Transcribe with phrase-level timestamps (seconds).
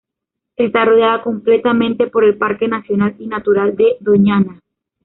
[0.55, 4.59] Está rodeada completamente por el Parque nacional y natural de Doñana.